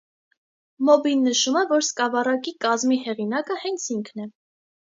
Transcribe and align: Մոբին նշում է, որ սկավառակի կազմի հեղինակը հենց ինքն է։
Մոբին 0.87 1.21
նշում 1.25 1.59
է, 1.61 1.63
որ 1.73 1.85
սկավառակի 1.89 2.55
կազմի 2.67 2.99
հեղինակը 3.05 3.61
հենց 3.69 3.89
ինքն 3.99 4.27
է։ 4.29 4.31